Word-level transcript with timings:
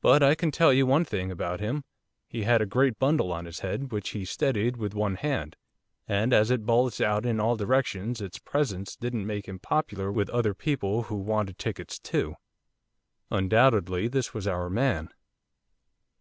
But 0.00 0.24
I 0.24 0.34
can 0.34 0.50
tell 0.50 0.72
you 0.72 0.86
one 0.86 1.04
thing 1.04 1.30
about 1.30 1.60
him, 1.60 1.84
he 2.26 2.42
had 2.42 2.60
a 2.60 2.66
great 2.66 2.98
bundle 2.98 3.32
on 3.32 3.44
his 3.44 3.60
head, 3.60 3.92
which 3.92 4.08
he 4.08 4.24
steadied 4.24 4.76
with 4.76 4.92
one 4.92 5.14
hand, 5.14 5.54
and 6.08 6.32
as 6.32 6.50
it 6.50 6.66
bulged 6.66 7.00
out 7.00 7.24
in 7.24 7.38
all 7.38 7.54
directions 7.56 8.20
its 8.20 8.40
presence 8.40 8.96
didn't 8.96 9.24
make 9.24 9.46
him 9.46 9.60
popular 9.60 10.10
with 10.10 10.28
other 10.30 10.52
people 10.52 11.04
who 11.04 11.14
wanted 11.14 11.58
tickets 11.58 12.00
too.' 12.00 12.34
Undoubtedly 13.30 14.08
this 14.08 14.34
was 14.34 14.48
our 14.48 14.68
man. 14.68 15.10